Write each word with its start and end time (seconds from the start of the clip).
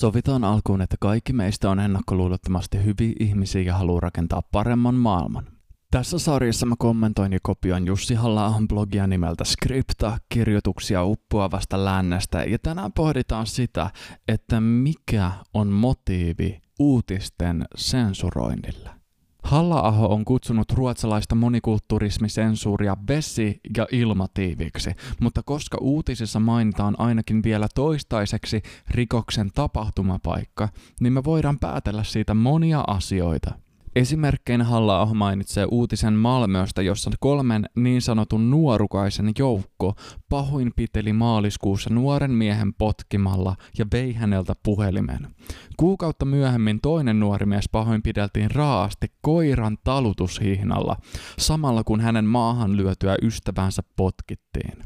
Sovitaan 0.00 0.44
alkuun, 0.44 0.82
että 0.82 0.96
kaikki 1.00 1.32
meistä 1.32 1.70
on 1.70 1.80
ennakkoluulottomasti 1.80 2.84
hyviä 2.84 3.12
ihmisiä 3.20 3.62
ja 3.62 3.74
haluaa 3.74 4.00
rakentaa 4.00 4.42
paremman 4.52 4.94
maailman. 4.94 5.46
Tässä 5.90 6.18
sarjassa 6.18 6.66
mä 6.66 6.74
kommentoin 6.78 7.32
ja 7.32 7.38
kopioin 7.42 7.86
Jussi 7.86 8.14
halla 8.14 8.54
blogia 8.68 9.06
nimeltä 9.06 9.44
Skripta, 9.44 10.18
kirjoituksia 10.28 11.04
uppoavasta 11.04 11.84
lännestä, 11.84 12.44
ja 12.44 12.58
tänään 12.58 12.92
pohditaan 12.92 13.46
sitä, 13.46 13.90
että 14.28 14.60
mikä 14.60 15.32
on 15.54 15.68
motiivi 15.68 16.60
uutisten 16.78 17.64
sensuroinnille. 17.76 18.99
Halla-aho 19.42 20.06
on 20.14 20.24
kutsunut 20.24 20.72
ruotsalaista 20.72 21.34
monikulturismisensuuria 21.34 22.96
vesi- 23.08 23.60
ja 23.76 23.86
ilmatiiviksi, 23.92 24.90
mutta 25.20 25.42
koska 25.42 25.78
uutisissa 25.80 26.40
mainitaan 26.40 26.94
ainakin 26.98 27.42
vielä 27.42 27.68
toistaiseksi 27.74 28.62
rikoksen 28.90 29.50
tapahtumapaikka, 29.54 30.68
niin 31.00 31.12
me 31.12 31.24
voidaan 31.24 31.58
päätellä 31.58 32.04
siitä 32.04 32.34
monia 32.34 32.84
asioita– 32.86 33.54
Esimerkkeinä 33.96 34.64
halla 34.64 35.14
mainitsee 35.14 35.66
uutisen 35.70 36.14
Malmöstä, 36.14 36.82
jossa 36.82 37.10
kolmen 37.20 37.66
niin 37.76 38.02
sanotun 38.02 38.50
nuorukaisen 38.50 39.32
joukko 39.38 39.94
pahoinpiteli 40.28 41.12
maaliskuussa 41.12 41.90
nuoren 41.94 42.30
miehen 42.30 42.74
potkimalla 42.74 43.56
ja 43.78 43.86
vei 43.92 44.12
häneltä 44.12 44.54
puhelimen. 44.62 45.28
Kuukautta 45.76 46.24
myöhemmin 46.24 46.80
toinen 46.80 47.20
nuori 47.20 47.46
mies 47.46 47.68
pahoinpideltiin 47.72 48.50
raasti 48.50 49.06
koiran 49.20 49.78
talutushihnalla, 49.84 50.96
samalla 51.38 51.84
kun 51.84 52.00
hänen 52.00 52.24
maahan 52.24 52.76
lyötyä 52.76 53.16
ystävänsä 53.22 53.82
potkittiin. 53.96 54.84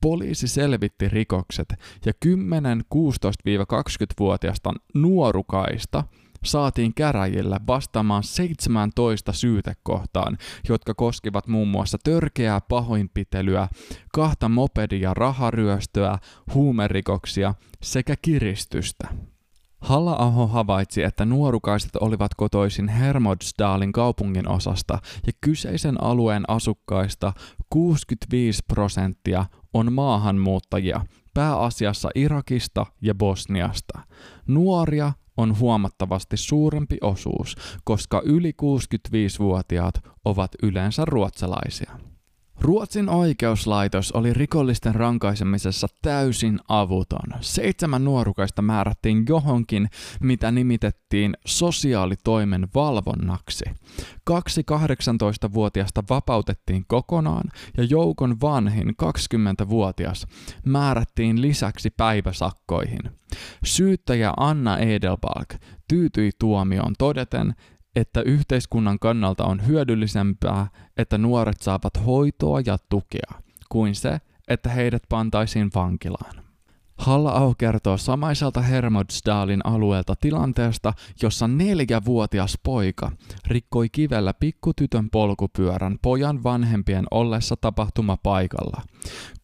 Poliisi 0.00 0.48
selvitti 0.48 1.08
rikokset 1.08 1.74
ja 2.06 2.12
10 2.20 2.80
16-20-vuotiaasta 2.94 4.72
nuorukaista– 4.94 6.04
saatiin 6.44 6.94
käräjillä 6.94 7.60
vastaamaan 7.66 8.22
17 8.22 9.32
syytekohtaan, 9.32 10.38
jotka 10.68 10.94
koskivat 10.94 11.46
muun 11.46 11.68
muassa 11.68 11.98
törkeää 12.04 12.60
pahoinpitelyä, 12.60 13.68
kahta 14.12 14.48
mopedia 14.48 15.14
raharyöstöä, 15.14 16.18
huumerikoksia 16.54 17.54
sekä 17.82 18.14
kiristystä. 18.22 19.08
Halla-aho 19.84 20.46
havaitsi, 20.46 21.02
että 21.02 21.24
nuorukaiset 21.24 21.96
olivat 21.96 22.34
kotoisin 22.34 22.88
Hermodsdalin 22.88 23.92
kaupungin 23.92 24.48
osasta 24.48 24.98
ja 25.26 25.32
kyseisen 25.40 26.02
alueen 26.02 26.44
asukkaista 26.48 27.32
65 27.70 28.62
prosenttia 28.68 29.46
on 29.74 29.92
maahanmuuttajia, 29.92 31.00
pääasiassa 31.34 32.08
Irakista 32.14 32.86
ja 33.02 33.14
Bosniasta. 33.14 34.00
Nuoria 34.46 35.12
on 35.36 35.58
huomattavasti 35.58 36.36
suurempi 36.36 36.98
osuus, 37.00 37.56
koska 37.84 38.22
yli 38.24 38.52
65-vuotiaat 38.62 39.94
ovat 40.24 40.50
yleensä 40.62 41.04
ruotsalaisia. 41.04 41.98
Ruotsin 42.60 43.08
oikeuslaitos 43.08 44.12
oli 44.12 44.32
rikollisten 44.32 44.94
rankaisemisessa 44.94 45.86
täysin 46.02 46.60
avuton. 46.68 47.40
Seitsemän 47.40 48.04
nuorukaista 48.04 48.62
määrättiin 48.62 49.24
johonkin, 49.28 49.88
mitä 50.20 50.50
nimitettiin 50.50 51.36
sosiaalitoimen 51.46 52.68
valvonnaksi. 52.74 53.64
Kaksi 54.24 54.62
18-vuotiasta 54.62 56.02
vapautettiin 56.10 56.84
kokonaan 56.86 57.44
ja 57.76 57.84
joukon 57.84 58.40
vanhin 58.40 58.88
20-vuotias 58.88 60.26
määrättiin 60.64 61.42
lisäksi 61.42 61.90
päiväsakkoihin. 61.90 63.00
Syyttäjä 63.64 64.32
Anna 64.36 64.78
Edelbalk 64.78 65.48
tyytyi 65.88 66.30
tuomioon 66.38 66.94
todeten, 66.98 67.54
että 67.96 68.22
yhteiskunnan 68.22 68.98
kannalta 68.98 69.44
on 69.44 69.66
hyödyllisempää, 69.66 70.66
että 70.96 71.18
nuoret 71.18 71.60
saavat 71.60 72.06
hoitoa 72.06 72.60
ja 72.66 72.78
tukea, 72.88 73.42
kuin 73.68 73.94
se, 73.94 74.20
että 74.48 74.68
heidät 74.70 75.02
pantaisiin 75.08 75.70
vankilaan. 75.74 76.44
halla 76.98 77.54
kertoo 77.58 77.96
samaiselta 77.96 78.62
Hermodsdalin 78.62 79.66
alueelta 79.66 80.14
tilanteesta, 80.20 80.92
jossa 81.22 81.48
neljävuotias 81.48 82.58
poika 82.62 83.12
rikkoi 83.46 83.88
kivellä 83.88 84.34
pikkutytön 84.34 85.10
polkupyörän 85.10 85.98
pojan 86.02 86.42
vanhempien 86.42 87.04
ollessa 87.10 87.56
tapahtumapaikalla. 87.60 88.82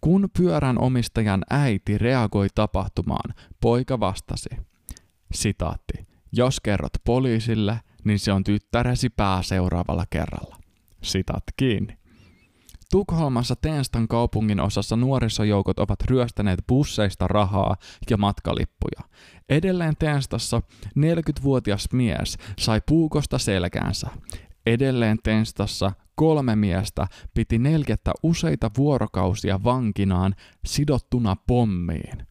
Kun 0.00 0.28
pyörän 0.38 0.78
omistajan 0.78 1.44
äiti 1.50 1.98
reagoi 1.98 2.48
tapahtumaan, 2.54 3.34
poika 3.60 4.00
vastasi. 4.00 4.48
Sitaatti. 5.32 6.06
Jos 6.32 6.60
kerrot 6.60 6.92
poliisille, 7.04 7.80
niin 8.04 8.18
se 8.18 8.32
on 8.32 8.44
tyttäresi 8.44 9.08
pää 9.08 9.42
seuraavalla 9.42 10.04
kerralla. 10.10 10.56
Sitat 11.02 11.44
kiinni. 11.56 12.00
Tukholmassa 12.90 13.56
Tenstan 13.56 14.08
kaupungin 14.08 14.60
osassa 14.60 14.96
nuorisojoukot 14.96 15.78
ovat 15.78 16.02
ryöstäneet 16.02 16.60
busseista 16.68 17.28
rahaa 17.28 17.76
ja 18.10 18.16
matkalippuja. 18.16 19.00
Edelleen 19.48 19.96
Tenstassa 19.96 20.62
40-vuotias 20.98 21.88
mies 21.92 22.38
sai 22.58 22.80
puukosta 22.88 23.38
selkäänsä. 23.38 24.08
Edelleen 24.66 25.18
Tenstassa 25.22 25.92
kolme 26.14 26.56
miestä 26.56 27.06
piti 27.34 27.58
neljettä 27.58 28.12
useita 28.22 28.70
vuorokausia 28.76 29.64
vankinaan 29.64 30.34
sidottuna 30.64 31.36
pommiin. 31.46 32.29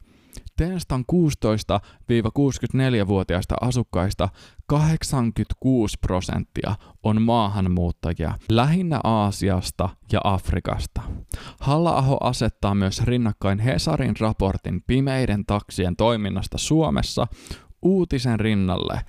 Tenstan 0.60 1.06
16-64-vuotiaista 1.12 3.56
asukkaista 3.62 4.30
86 4.68 5.98
prosenttia 6.02 6.76
on 7.04 7.22
maahanmuuttajia, 7.22 8.34
lähinnä 8.50 9.00
Aasiasta 9.04 9.90
ja 10.12 10.22
Afrikasta. 10.24 11.02
halla 11.60 12.04
asettaa 12.22 12.76
myös 12.76 13.04
rinnakkain 13.04 13.60
Hesarin 13.60 14.16
raportin 14.20 14.84
pimeiden 14.88 15.46
taksien 15.46 15.96
toiminnasta 15.96 16.58
Suomessa 16.58 17.28
uutisen 17.82 18.40
rinnalle, 18.40 19.02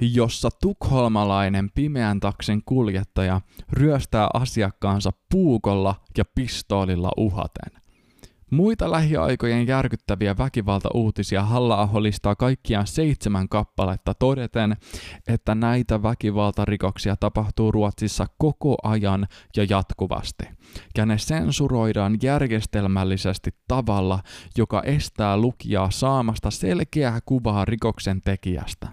jossa 0.00 0.48
tukholmalainen 0.62 1.70
pimeän 1.74 2.20
taksin 2.20 2.62
kuljettaja 2.64 3.40
ryöstää 3.72 4.28
asiakkaansa 4.34 5.10
puukolla 5.30 5.94
ja 6.18 6.24
pistoolilla 6.34 7.10
uhaten. 7.16 7.87
Muita 8.50 8.90
lähiaikojen 8.90 9.66
järkyttäviä 9.66 10.38
väkivaltauutisia 10.38 11.42
halla 11.42 11.88
listaa 12.02 12.36
kaikkiaan 12.36 12.86
seitsemän 12.86 13.48
kappaletta 13.48 14.14
todeten, 14.14 14.76
että 15.28 15.54
näitä 15.54 16.02
väkivaltarikoksia 16.02 17.16
tapahtuu 17.16 17.72
Ruotsissa 17.72 18.26
koko 18.38 18.76
ajan 18.82 19.26
ja 19.56 19.66
jatkuvasti. 19.70 20.44
Ja 20.96 21.06
ne 21.06 21.18
sensuroidaan 21.18 22.18
järjestelmällisesti 22.22 23.50
tavalla, 23.68 24.20
joka 24.58 24.82
estää 24.82 25.36
lukijaa 25.36 25.90
saamasta 25.90 26.50
selkeää 26.50 27.18
kuvaa 27.26 27.64
rikoksen 27.64 28.20
tekijästä. 28.20 28.88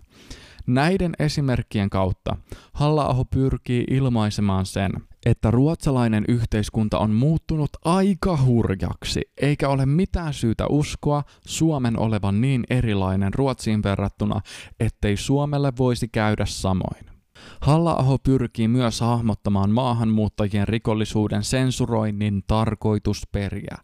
Näiden 0.67 1.13
esimerkkien 1.19 1.89
kautta 1.89 2.35
halla 2.73 3.05
pyrkii 3.25 3.83
ilmaisemaan 3.89 4.65
sen, 4.65 4.91
että 5.25 5.51
ruotsalainen 5.51 6.25
yhteiskunta 6.27 6.99
on 6.99 7.11
muuttunut 7.11 7.69
aika 7.85 8.37
hurjaksi, 8.45 9.21
eikä 9.41 9.69
ole 9.69 9.85
mitään 9.85 10.33
syytä 10.33 10.67
uskoa 10.69 11.23
Suomen 11.47 11.99
olevan 11.99 12.41
niin 12.41 12.63
erilainen 12.69 13.33
Ruotsiin 13.33 13.83
verrattuna, 13.83 14.41
ettei 14.79 15.17
Suomelle 15.17 15.73
voisi 15.77 16.07
käydä 16.07 16.45
samoin. 16.45 17.05
halla 17.61 18.19
pyrkii 18.23 18.67
myös 18.67 19.01
hahmottamaan 19.01 19.71
maahanmuuttajien 19.71 20.67
rikollisuuden 20.67 21.43
sensuroinnin 21.43 22.43
tarkoitusperiä. 22.47 23.77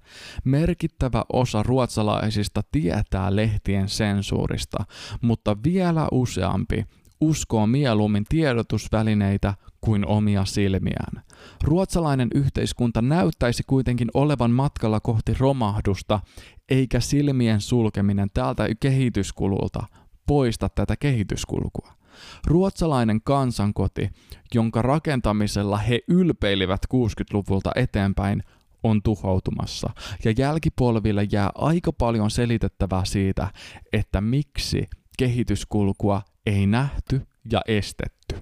Merkittävä 0.44 1.26
osa 1.34 1.64
ruotsalaisista 1.64 2.62
tietää 2.72 3.36
lehtien 3.36 3.90
sensuurista, 3.90 4.86
mutta 5.22 5.58
vielä 5.64 6.08
useampi 6.12 6.86
uskoo 7.22 7.68
mieluummin 7.68 8.26
tiedotusvälineitä 8.30 9.54
kuin 9.82 10.06
omia 10.06 10.46
silmiään. 10.46 11.24
Ruotsalainen 11.64 12.28
yhteiskunta 12.36 13.02
näyttäisi 13.02 13.64
kuitenkin 13.68 14.08
olevan 14.14 14.52
matkalla 14.52 15.00
kohti 15.00 15.34
romahdusta, 15.40 16.20
eikä 16.70 17.00
silmien 17.00 17.62
sulkeminen 17.62 18.30
tältä 18.34 18.68
kehityskululta 18.80 19.84
poista 20.28 20.70
tätä 20.70 20.96
kehityskulkua. 20.96 21.94
Ruotsalainen 22.48 23.22
kansankoti, 23.24 24.10
jonka 24.54 24.82
rakentamisella 24.82 25.78
he 25.78 26.00
ylpeilivät 26.08 26.82
60-luvulta 26.94 27.72
eteenpäin, 27.76 28.44
on 28.84 29.02
tuhoutumassa, 29.02 29.90
ja 30.26 30.34
jälkipolville 30.38 31.28
jää 31.32 31.50
aika 31.56 31.94
paljon 31.94 32.32
selitettävää 32.32 33.06
siitä, 33.06 33.52
että 33.94 34.22
miksi 34.22 34.90
kehityskulkua 35.18 36.22
ei 36.46 36.68
nähty 36.68 37.22
ja 37.52 37.62
estetty. 37.68 38.36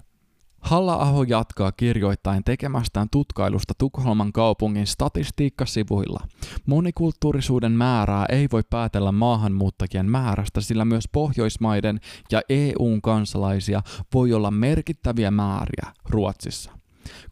Halla-aho 0.60 1.22
jatkaa 1.22 1.72
kirjoittain 1.72 2.44
tekemästään 2.44 3.08
tutkailusta 3.12 3.74
Tukholman 3.78 4.32
kaupungin 4.32 4.86
statistiikkasivuilla. 4.86 6.26
Monikulttuurisuuden 6.66 7.72
määrää 7.72 8.26
ei 8.28 8.48
voi 8.52 8.62
päätellä 8.70 9.12
maahanmuuttajien 9.12 10.10
määrästä, 10.10 10.60
sillä 10.60 10.84
myös 10.84 11.04
Pohjoismaiden 11.12 12.00
ja 12.32 12.40
EUn 12.48 13.02
kansalaisia 13.02 13.82
voi 14.14 14.32
olla 14.32 14.50
merkittäviä 14.50 15.30
määriä 15.30 15.92
Ruotsissa. 16.08 16.79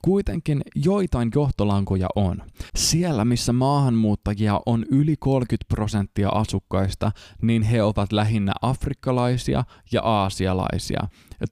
Kuitenkin 0.03 0.63
joitain 0.75 1.31
johtolankoja 1.35 2.09
on. 2.17 2.43
Siellä, 2.75 3.25
missä 3.25 3.53
maahanmuuttajia 3.53 4.61
on 4.67 4.85
yli 4.91 5.17
30 5.19 5.65
prosenttia 5.69 6.29
asukkaista, 6.29 7.13
niin 7.43 7.63
he 7.63 7.83
ovat 7.83 8.13
lähinnä 8.13 8.53
afrikkalaisia 8.63 9.65
ja 9.93 10.03
aasialaisia, 10.03 11.01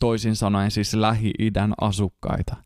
toisin 0.00 0.37
sanoen 0.37 0.70
siis 0.70 0.94
Lähi-idän 0.94 1.75
asukkaita. 1.81 2.56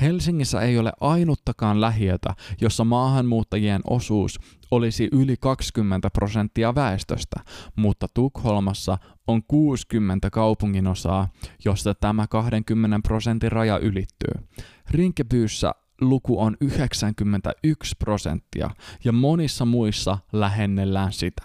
Helsingissä 0.00 0.60
ei 0.60 0.78
ole 0.78 0.92
ainuttakaan 1.00 1.80
lähiötä, 1.80 2.34
jossa 2.60 2.84
maahanmuuttajien 2.84 3.80
osuus 3.90 4.38
olisi 4.70 5.08
yli 5.12 5.36
20 5.40 6.10
prosenttia 6.10 6.74
väestöstä, 6.74 7.40
mutta 7.76 8.06
Tukholmassa 8.14 8.98
on 9.26 9.42
60 9.48 10.30
kaupunginosaa, 10.30 11.28
josta 11.64 11.94
tämä 11.94 12.26
20 12.26 13.00
prosentin 13.02 13.52
raja 13.52 13.78
ylittyy. 13.78 14.48
Rinkebyyssä 14.90 15.72
luku 16.00 16.40
on 16.40 16.56
91 16.60 17.96
prosenttia 17.98 18.70
ja 19.04 19.12
monissa 19.12 19.64
muissa 19.64 20.18
lähennellään 20.32 21.12
sitä. 21.12 21.42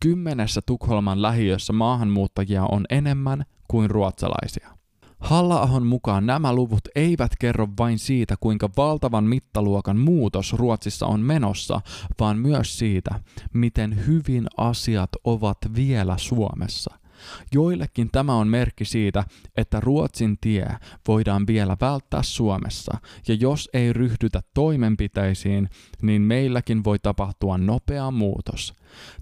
Kymmenessä 0.00 0.60
Tukholman 0.66 1.22
lähiössä 1.22 1.72
maahanmuuttajia 1.72 2.64
on 2.64 2.84
enemmän 2.90 3.44
kuin 3.68 3.90
ruotsalaisia. 3.90 4.68
halla 5.18 5.80
mukaan 5.84 6.26
nämä 6.26 6.54
luvut 6.54 6.88
eivät 6.94 7.32
kerro 7.38 7.68
vain 7.78 7.98
siitä, 7.98 8.34
kuinka 8.40 8.70
valtavan 8.76 9.24
mittaluokan 9.24 9.98
muutos 9.98 10.52
Ruotsissa 10.52 11.06
on 11.06 11.20
menossa, 11.20 11.80
vaan 12.20 12.38
myös 12.38 12.78
siitä, 12.78 13.20
miten 13.52 14.06
hyvin 14.06 14.46
asiat 14.56 15.10
ovat 15.24 15.58
vielä 15.76 16.18
Suomessa. 16.18 17.03
Joillekin 17.52 18.10
tämä 18.12 18.34
on 18.34 18.48
merkki 18.48 18.84
siitä, 18.84 19.24
että 19.56 19.80
Ruotsin 19.80 20.38
tie 20.40 20.68
voidaan 21.08 21.46
vielä 21.46 21.76
välttää 21.80 22.22
Suomessa, 22.22 22.98
ja 23.28 23.34
jos 23.34 23.70
ei 23.72 23.92
ryhdytä 23.92 24.42
toimenpiteisiin, 24.54 25.68
niin 26.02 26.22
meilläkin 26.22 26.84
voi 26.84 26.98
tapahtua 26.98 27.58
nopea 27.58 28.10
muutos. 28.10 28.74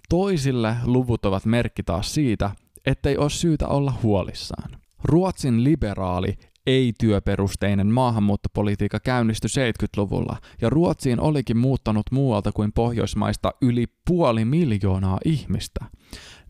Toisille 0.08 0.76
luvut 0.84 1.24
ovat 1.24 1.44
merkki 1.44 1.82
taas 1.82 2.14
siitä, 2.14 2.50
ettei 2.86 3.16
ole 3.16 3.30
syytä 3.30 3.68
olla 3.68 3.94
huolissaan. 4.02 4.70
Ruotsin 5.04 5.64
liberaali 5.64 6.34
ei-työperusteinen 6.66 7.86
maahanmuuttopolitiikka 7.86 9.00
käynnistyi 9.00 9.48
70-luvulla, 9.48 10.36
ja 10.60 10.70
Ruotsiin 10.70 11.20
olikin 11.20 11.56
muuttanut 11.56 12.06
muualta 12.10 12.52
kuin 12.52 12.72
Pohjoismaista 12.72 13.52
yli 13.62 13.86
puoli 14.08 14.44
miljoonaa 14.44 15.18
ihmistä. 15.24 15.84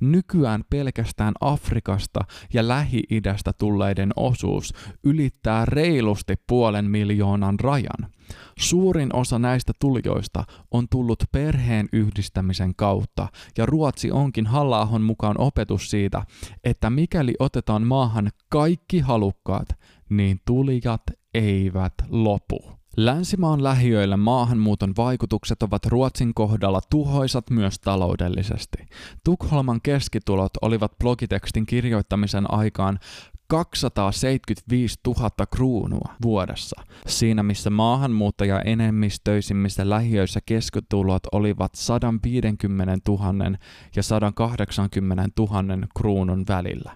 Nykyään 0.03 0.65
pelkästään 0.71 1.35
Afrikasta 1.41 2.21
ja 2.55 2.69
Lähi-idästä 2.69 3.53
tulleiden 3.53 4.11
osuus 4.17 4.75
ylittää 5.05 5.65
reilusti 5.65 6.35
puolen 6.47 6.91
miljoonan 6.91 7.61
rajan. 7.61 8.13
Suurin 8.59 9.17
osa 9.17 9.39
näistä 9.39 9.73
tulijoista 9.81 10.45
on 10.71 10.87
tullut 10.91 11.25
perheen 11.33 11.89
yhdistämisen 11.93 12.75
kautta, 12.77 13.29
ja 13.59 13.67
Ruotsi 13.67 14.11
onkin 14.11 14.47
halla 14.47 15.01
mukaan 15.03 15.41
opetus 15.41 15.91
siitä, 15.91 16.23
että 16.65 16.91
mikäli 16.91 17.35
otetaan 17.39 17.87
maahan 17.87 18.31
kaikki 18.49 19.01
halukkaat, 19.01 19.69
niin 20.11 20.41
tulijat 20.45 21.03
eivät 21.35 21.95
lopu. 22.09 22.82
Länsimaan 22.97 23.63
lähiöillä 23.63 24.17
maahanmuuton 24.17 24.93
vaikutukset 24.97 25.63
ovat 25.63 25.87
Ruotsin 25.87 26.35
kohdalla 26.35 26.81
tuhoisat 26.91 27.51
myös 27.51 27.79
taloudellisesti. 27.79 28.79
Tukholman 29.25 29.81
keskitulot 29.83 30.51
olivat 30.63 30.99
blogitekstin 30.99 31.67
kirjoittamisen 31.67 32.55
aikaan 32.55 32.99
275 33.47 34.99
000 35.07 35.31
kruunua 35.47 36.15
vuodessa. 36.23 36.83
Siinä 37.07 37.43
missä 37.43 37.71
maahanmuuttaja 37.71 38.61
enemmistöisimmissä 38.61 39.91
lähiöissä 39.91 40.41
keskitulot 40.47 41.23
olivat 41.33 41.75
150 41.75 43.11
000 43.13 43.59
ja 43.97 44.03
180 44.03 45.29
000 45.39 45.87
kruunun 45.97 46.45
välillä 46.49 46.93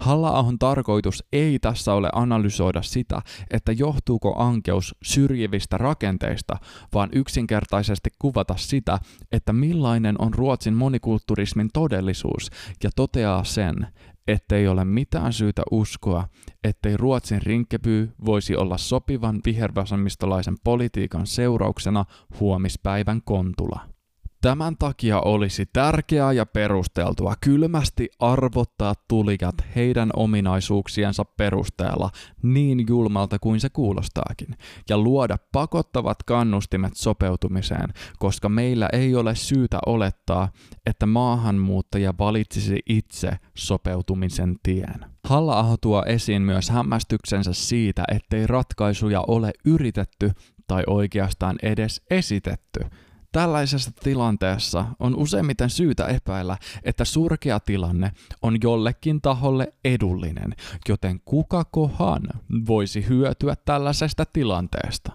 halla 0.00 0.44
tarkoitus 0.58 1.24
ei 1.32 1.58
tässä 1.58 1.94
ole 1.94 2.08
analysoida 2.12 2.82
sitä, 2.82 3.22
että 3.50 3.72
johtuuko 3.72 4.34
ankeus 4.38 4.94
syrjivistä 5.02 5.78
rakenteista, 5.78 6.56
vaan 6.94 7.08
yksinkertaisesti 7.12 8.10
kuvata 8.18 8.56
sitä, 8.56 8.98
että 9.32 9.52
millainen 9.52 10.16
on 10.18 10.34
Ruotsin 10.34 10.74
monikulturismin 10.74 11.70
todellisuus 11.72 12.50
ja 12.84 12.90
toteaa 12.96 13.44
sen, 13.44 13.86
ettei 14.28 14.68
ole 14.68 14.84
mitään 14.84 15.32
syytä 15.32 15.62
uskoa, 15.70 16.28
ettei 16.64 16.96
Ruotsin 16.96 17.42
rinkeby 17.42 18.12
voisi 18.24 18.56
olla 18.56 18.78
sopivan 18.78 19.40
vihervasemmistolaisen 19.44 20.56
politiikan 20.64 21.26
seurauksena 21.26 22.04
huomispäivän 22.40 23.22
kontula. 23.24 23.97
Tämän 24.40 24.76
takia 24.78 25.20
olisi 25.20 25.66
tärkeää 25.72 26.32
ja 26.32 26.46
perusteltua 26.46 27.34
kylmästi 27.40 28.08
arvottaa 28.18 28.94
tulijat 29.08 29.54
heidän 29.76 30.10
ominaisuuksiensa 30.16 31.24
perusteella 31.24 32.10
niin 32.42 32.84
julmalta 32.88 33.38
kuin 33.38 33.60
se 33.60 33.68
kuulostaakin, 33.70 34.56
ja 34.88 34.98
luoda 34.98 35.36
pakottavat 35.52 36.22
kannustimet 36.22 36.96
sopeutumiseen, 36.96 37.92
koska 38.18 38.48
meillä 38.48 38.88
ei 38.92 39.14
ole 39.14 39.34
syytä 39.34 39.78
olettaa, 39.86 40.48
että 40.86 41.06
maahanmuuttaja 41.06 42.14
valitsisi 42.18 42.78
itse 42.88 43.30
sopeutumisen 43.54 44.56
tien. 44.62 45.04
halla 45.24 45.76
tuo 45.80 46.04
esiin 46.06 46.42
myös 46.42 46.70
hämmästyksensä 46.70 47.52
siitä, 47.52 48.04
ettei 48.12 48.46
ratkaisuja 48.46 49.20
ole 49.26 49.50
yritetty 49.64 50.30
tai 50.66 50.82
oikeastaan 50.86 51.56
edes 51.62 52.02
esitetty– 52.10 52.80
Tällaisessa 53.32 53.90
tilanteessa 54.02 54.84
on 54.98 55.16
useimmiten 55.16 55.70
syytä 55.70 56.06
epäillä, 56.06 56.56
että 56.82 57.04
surkea 57.04 57.60
tilanne 57.60 58.12
on 58.42 58.56
jollekin 58.62 59.20
taholle 59.20 59.72
edullinen, 59.84 60.54
joten 60.88 61.20
kukakohan 61.24 62.22
voisi 62.66 63.08
hyötyä 63.08 63.56
tällaisesta 63.64 64.24
tilanteesta. 64.32 65.12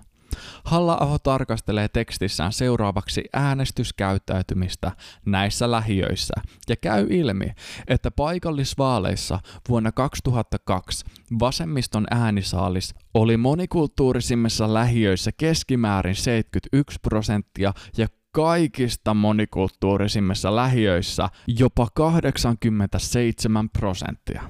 Halla 0.63 1.19
tarkastelee 1.23 1.87
tekstissään 1.87 2.53
seuraavaksi 2.53 3.23
äänestyskäyttäytymistä 3.33 4.91
näissä 5.25 5.71
lähiöissä 5.71 6.33
ja 6.69 6.75
käy 6.75 7.07
ilmi, 7.09 7.47
että 7.87 8.11
paikallisvaaleissa 8.11 9.39
vuonna 9.69 9.91
2002 9.91 11.05
vasemmiston 11.39 12.07
äänisaalis 12.11 12.95
oli 13.13 13.37
monikulttuurisimmissa 13.37 14.73
lähiöissä 14.73 15.31
keskimäärin 15.37 16.15
71 16.15 16.99
prosenttia 17.01 17.73
ja 17.97 18.07
kaikista 18.31 19.13
monikulttuurisimmissa 19.13 20.55
lähiöissä 20.55 21.29
jopa 21.47 21.87
87 21.93 23.69
prosenttia. 23.69 24.43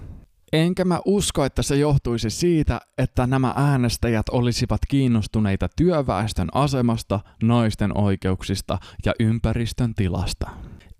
Enkä 0.53 0.85
mä 0.85 0.99
usko, 1.05 1.45
että 1.45 1.61
se 1.61 1.75
johtuisi 1.75 2.29
siitä, 2.29 2.81
että 2.97 3.27
nämä 3.27 3.53
äänestäjät 3.55 4.29
olisivat 4.29 4.81
kiinnostuneita 4.87 5.69
työväestön 5.75 6.47
asemasta, 6.53 7.19
naisten 7.43 7.97
oikeuksista 7.97 8.77
ja 9.05 9.13
ympäristön 9.19 9.95
tilasta. 9.95 10.49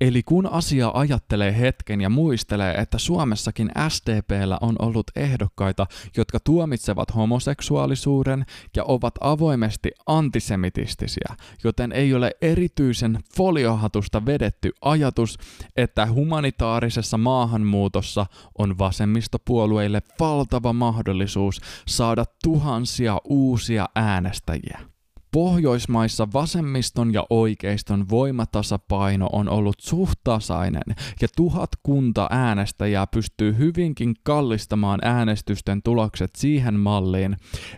Eli 0.03 0.23
kun 0.23 0.47
asia 0.47 0.91
ajattelee 0.93 1.59
hetken 1.59 2.01
ja 2.01 2.09
muistelee, 2.09 2.73
että 2.73 2.97
Suomessakin 2.97 3.71
SDPllä 3.89 4.57
on 4.61 4.75
ollut 4.79 5.11
ehdokkaita, 5.15 5.87
jotka 6.17 6.39
tuomitsevat 6.39 7.15
homoseksuaalisuuden 7.15 8.45
ja 8.75 8.83
ovat 8.83 9.13
avoimesti 9.21 9.91
antisemitistisiä, 10.07 11.35
joten 11.63 11.91
ei 11.91 12.13
ole 12.13 12.31
erityisen 12.41 13.19
foliohatusta 13.37 14.25
vedetty 14.25 14.71
ajatus, 14.81 15.37
että 15.77 16.07
humanitaarisessa 16.07 17.17
maahanmuutossa 17.17 18.25
on 18.57 18.77
vasemmistopuolueille 18.77 20.01
valtava 20.19 20.73
mahdollisuus 20.73 21.61
saada 21.87 22.25
tuhansia 22.43 23.21
uusia 23.23 23.89
äänestäjiä. 23.95 24.92
Pohjoismaissa 25.33 26.27
vasemmiston 26.33 27.13
ja 27.13 27.25
oikeiston 27.29 28.09
voimatasapaino 28.09 29.29
on 29.31 29.49
ollut 29.49 29.75
suht 29.79 30.19
tasainen 30.23 30.83
ja 31.21 31.27
tuhat 31.35 31.69
kunta 31.83 32.27
äänestäjää 32.31 33.07
pystyy 33.07 33.57
hyvinkin 33.57 34.13
kallistamaan 34.23 34.99
äänestysten 35.03 35.83
tulokset 35.83 36.35
siihen 36.35 36.79
malliin, 36.79 37.37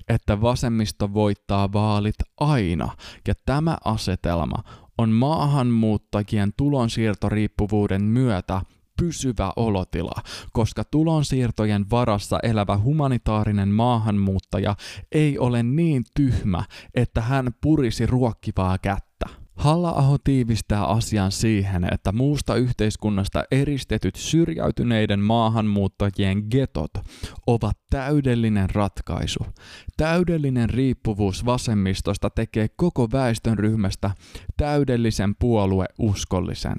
että 0.10 0.42
vasemmisto 0.42 1.14
voittaa 1.14 1.74
vaalit 1.74 2.16
aina. 2.40 2.90
Ja 3.28 3.34
tämä 3.46 3.78
asetelma 3.86 4.64
on 4.98 5.10
maahanmuuttajien 5.10 6.54
tulonsiirtoriippuvuuden 6.58 8.02
myötä 8.02 8.62
pysyvä 9.00 9.54
olotila, 9.56 10.22
koska 10.52 10.84
tulonsiirtojen 10.84 11.86
varassa 11.90 12.40
elävä 12.44 12.78
humanitaarinen 12.78 13.70
maahanmuuttaja 13.70 14.76
ei 15.12 15.40
ole 15.40 15.64
niin 15.64 16.04
tyhmä, 16.16 16.64
että 16.94 17.22
hän 17.22 17.52
purisi 17.62 18.06
ruokkivaa 18.06 18.78
kättä. 18.78 19.15
Halla-aho 19.56 20.18
tiivistää 20.24 20.86
asian 20.86 21.32
siihen, 21.32 21.88
että 21.94 22.12
muusta 22.12 22.56
yhteiskunnasta 22.56 23.44
eristetyt 23.52 24.16
syrjäytyneiden 24.16 25.20
maahanmuuttajien 25.20 26.44
getot 26.52 26.92
ovat 27.48 27.78
täydellinen 27.90 28.70
ratkaisu. 28.70 29.46
Täydellinen 29.98 30.70
riippuvuus 30.70 31.46
vasemmistosta 31.46 32.30
tekee 32.30 32.68
koko 32.76 33.12
väestönryhmästä 33.12 34.12
täydellisen 34.58 35.36
puolueuskollisen. 35.40 36.78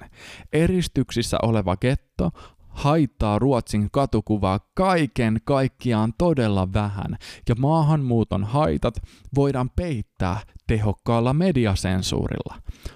Eristyksissä 0.52 1.38
oleva 1.42 1.76
getto 1.76 2.30
haittaa 2.76 3.38
Ruotsin 3.38 3.88
katukuvaa 3.92 4.60
kaiken 4.74 5.40
kaikkiaan 5.44 6.12
todella 6.18 6.72
vähän, 6.72 7.16
ja 7.48 7.54
maahanmuuton 7.58 8.44
haitat 8.44 8.94
voidaan 9.34 9.70
peittää 9.70 10.40
tehokkaalla 10.66 11.34
mediasensuurilla. 11.34 12.54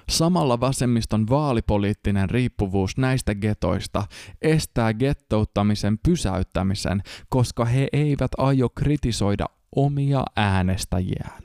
Samalla 0.09 0.61
vasemmiston 0.61 1.29
vaalipoliittinen 1.29 2.31
riippuvuus 2.31 2.97
näistä 2.97 3.35
getoista 3.35 4.05
estää 4.43 4.95
gettouttamisen 4.95 5.99
pysäyttämisen, 5.99 7.03
koska 7.29 7.65
he 7.65 7.89
eivät 7.93 8.31
aio 8.39 8.69
kritisoida 8.69 9.47
omia 9.77 10.25
äänestäjiään. 10.37 11.43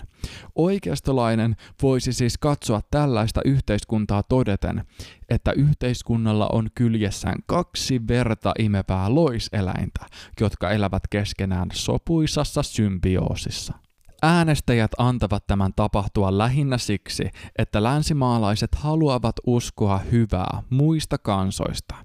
Oikeistolainen 0.56 1.56
voisi 1.82 2.14
siis 2.14 2.38
katsoa 2.38 2.82
tällaista 2.92 3.42
yhteiskuntaa 3.46 4.24
todeten, 4.24 4.84
että 5.30 5.52
yhteiskunnalla 5.52 6.50
on 6.52 6.70
kyljessään 6.76 7.38
kaksi 7.46 8.02
verta 8.08 8.54
imevää 8.60 9.16
loiseläintä, 9.16 10.06
jotka 10.42 10.72
elävät 10.72 11.04
keskenään 11.10 11.70
sopuisassa 11.74 12.64
symbioosissa. 12.64 13.85
Äänestäjät 14.22 14.92
antavat 14.98 15.48
tämän 15.48 15.74
tapahtua 15.76 16.38
lähinnä 16.38 16.78
siksi, 16.78 17.30
että 17.58 17.84
länsimaalaiset 17.84 18.76
haluavat 18.76 19.36
uskoa 19.48 19.98
hyvää 19.98 20.64
muista 20.70 21.18
kansoista. 21.18 21.96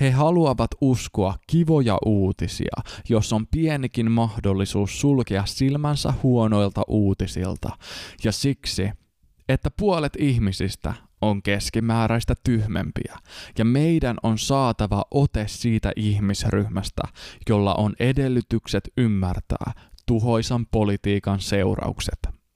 He 0.00 0.10
haluavat 0.10 0.70
uskoa 0.80 1.34
kivoja 1.46 1.98
uutisia, 2.06 2.76
jos 3.08 3.32
on 3.32 3.46
pienikin 3.46 4.10
mahdollisuus 4.10 5.00
sulkea 5.00 5.46
silmänsä 5.46 6.14
huonoilta 6.22 6.82
uutisilta, 6.88 7.70
ja 8.24 8.32
siksi, 8.32 8.90
että 9.48 9.70
puolet 9.70 10.12
ihmisistä 10.18 10.94
on 11.20 11.42
keskimääräistä 11.42 12.34
tyhmempiä, 12.44 13.18
ja 13.58 13.64
meidän 13.64 14.16
on 14.22 14.38
saatava 14.38 15.04
ote 15.10 15.44
siitä 15.48 15.92
ihmisryhmästä, 15.96 17.02
jolla 17.48 17.74
on 17.74 17.94
edellytykset 18.00 18.88
ymmärtää 18.96 19.72
tuhoisan 20.10 20.66
politiikan 20.66 21.40
seuraukset. 21.40 22.39